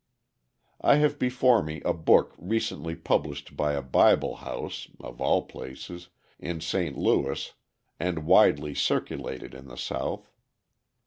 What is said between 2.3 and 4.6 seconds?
recently published by a Bible